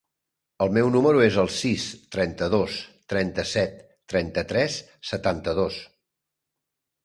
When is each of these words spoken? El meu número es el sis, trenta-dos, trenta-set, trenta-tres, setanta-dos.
El 0.65 0.71
meu 0.77 0.87
número 0.95 1.21
es 1.25 1.37
el 1.43 1.49
sis, 1.57 1.85
trenta-dos, 2.15 2.79
trenta-set, 3.15 3.77
trenta-tres, 4.15 4.81
setanta-dos. 5.15 5.83